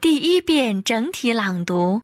[0.00, 2.02] 第一遍整体朗读。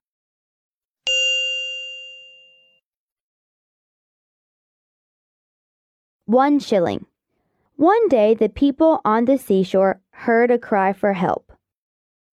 [6.26, 7.06] One shilling.
[7.76, 11.52] One day the people on the seashore heard a cry for help.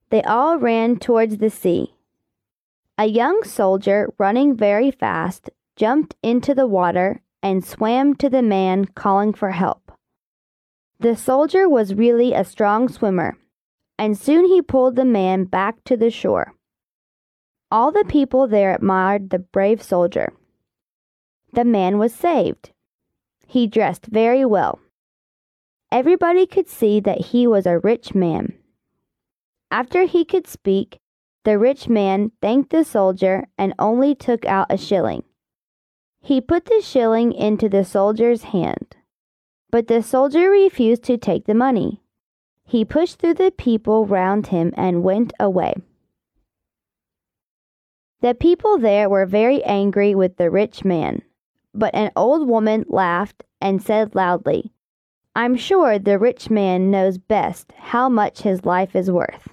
[0.10, 1.96] They all ran towards the sea.
[2.98, 8.86] A young soldier, running very fast, jumped into the water and swam to the man
[8.86, 9.92] calling for help.
[11.00, 13.38] The soldier was really a strong swimmer,
[14.00, 16.54] and soon he pulled the man back to the shore.
[17.71, 20.32] All the people there admired the brave soldier.
[21.53, 22.71] The man was saved.
[23.46, 24.81] He dressed very well.
[25.93, 28.54] Everybody could see that he was a rich man.
[29.71, 30.98] After he could speak,
[31.45, 35.25] the rich man thanked the soldier and only took out a shilling.
[36.23, 38.97] He put the shilling into the soldier's hand,
[39.70, 42.00] but the soldier refused to take the money.
[42.70, 45.75] He pushed through the people round him and went away.
[48.21, 51.23] The people there were very angry with the rich man,
[51.75, 54.71] but an old woman laughed and said loudly,
[55.35, 59.49] I'm sure the rich man knows best how much his life is worth.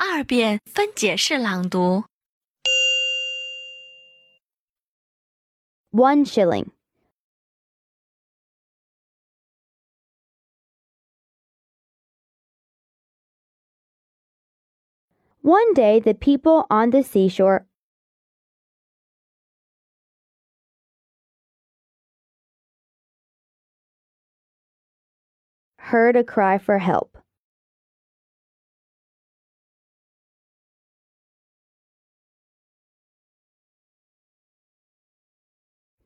[0.00, 2.04] 二遍分解式朗读。
[5.90, 6.70] One shilling.
[15.42, 17.66] One day the people on the seashore
[25.78, 27.16] heard a cry for help.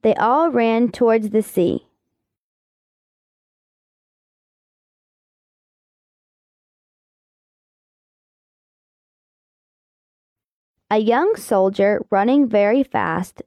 [0.05, 1.87] They all ran towards the sea.
[10.91, 13.41] A young soldier, running very fast,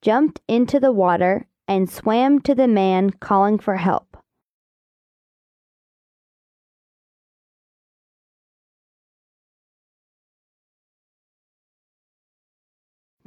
[0.00, 4.17] jumped into the water and swam to the man calling for help.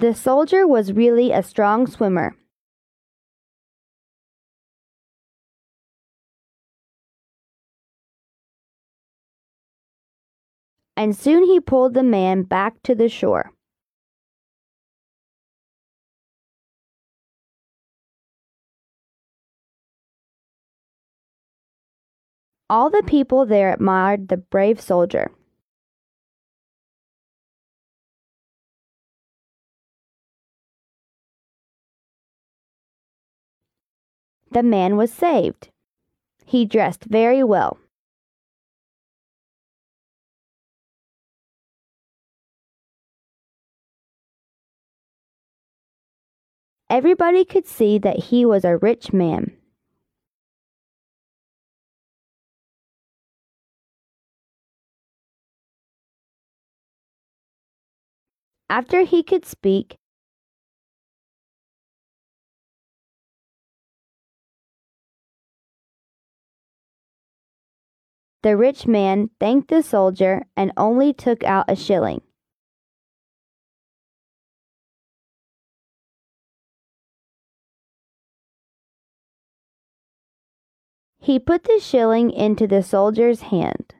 [0.01, 2.35] The soldier was really a strong swimmer.
[10.97, 13.51] And soon he pulled the man back to the shore.
[22.71, 25.29] All the people there admired the brave soldier.
[34.51, 35.69] The man was saved.
[36.45, 37.79] He dressed very well.
[46.89, 49.55] Everybody could see that he was a rich man.
[58.69, 59.97] After he could speak,
[68.43, 72.21] the rich man thanked the soldier and only took out a shilling.
[81.19, 83.93] He put the shilling into the soldier's hand.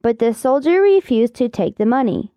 [0.00, 2.33] But the soldier refused to take the money.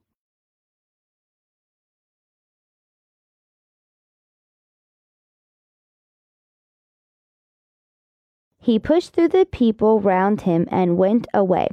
[8.68, 11.70] He pushed through the people round him and went away.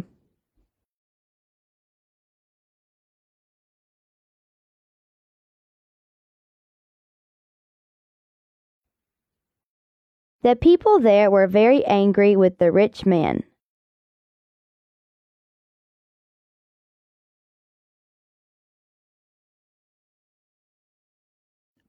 [10.42, 13.42] The people there were very angry with the rich man.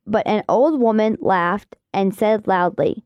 [0.07, 3.04] But an old woman laughed and said loudly,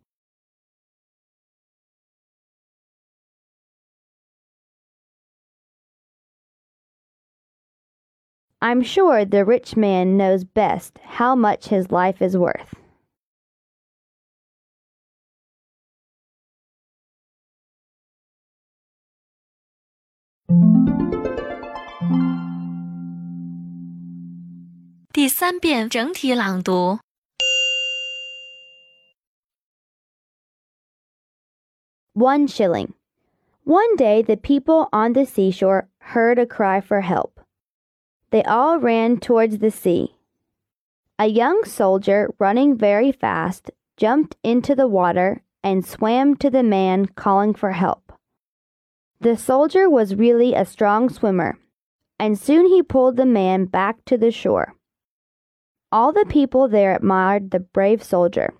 [8.62, 12.76] I'm sure the rich man knows best how much his life is worth.
[32.14, 32.94] One shilling.
[33.64, 37.40] One day the people on the seashore heard a cry for help.
[38.32, 40.16] They all ran towards the sea.
[41.18, 47.08] A young soldier, running very fast, jumped into the water and swam to the man
[47.08, 48.14] calling for help.
[49.20, 51.60] The soldier was really a strong swimmer,
[52.18, 54.76] and soon he pulled the man back to the shore.
[55.92, 58.54] All the people there admired the brave soldier.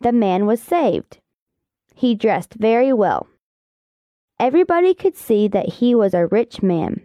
[0.00, 1.18] The man was saved.
[1.94, 3.28] He dressed very well.
[4.40, 7.02] Everybody could see that he was a rich man.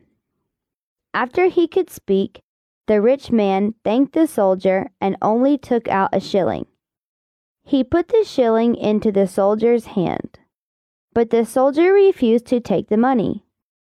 [1.13, 2.41] After he could speak,
[2.87, 6.65] the rich man thanked the soldier and only took out a shilling.
[7.63, 10.39] He put the shilling into the soldier's hand,
[11.13, 13.43] but the soldier refused to take the money.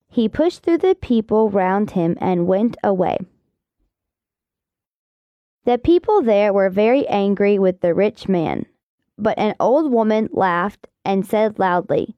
[0.09, 3.19] He pushed through the people round him and went away.
[5.65, 8.67] The people there were very angry with the rich man,
[9.17, 12.17] but an old woman laughed and said loudly,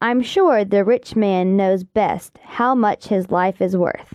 [0.00, 4.14] I'm sure the rich man knows best how much his life is worth.